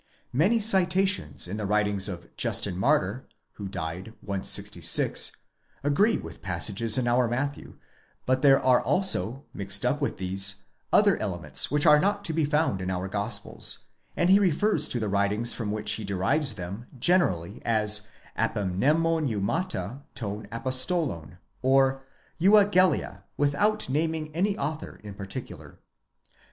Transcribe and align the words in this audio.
Many 0.33 0.59
citations 0.59 1.47
in 1.47 1.57
the 1.57 1.65
writings 1.67 2.09
of 2.09 2.35
Justin 2.35 2.75
Martyr 2.75 3.27
(who 3.53 3.67
died 3.67 4.15
166) 4.21 5.31
agree 5.83 6.17
with 6.17 6.41
passages 6.41 6.97
in 6.97 7.07
our 7.07 7.27
Matthew; 7.27 7.75
but 8.25 8.41
there 8.41 8.59
are 8.59 8.81
also, 8.81 9.45
mixed 9.53 9.85
up 9.85 10.01
with 10.01 10.17
these, 10.17 10.63
other 10.91 11.17
elements 11.19 11.69
which 11.69 11.85
are 11.85 11.99
not 11.99 12.25
to 12.25 12.33
be 12.33 12.45
found 12.45 12.81
in 12.81 12.89
our 12.89 13.07
Gospels; 13.07 13.89
and 14.17 14.31
he 14.31 14.39
refers 14.39 14.89
to 14.89 14.99
the 14.99 15.07
writings 15.07 15.53
from 15.53 15.69
which 15.69 15.91
he 15.91 16.03
derives 16.03 16.55
them 16.55 16.87
generally 16.97 17.61
as 17.63 18.07
ἀπομνημονεύματα 18.39 20.01
τῶν 20.15 20.47
αποστόλων, 20.49 21.37
OY 21.63 21.97
εὐαγγέλια, 22.41 23.21
without 23.37 23.87
naming 23.87 24.35
any 24.35 24.57
author 24.57 24.99
in 25.03 25.13
particular. 25.13 25.77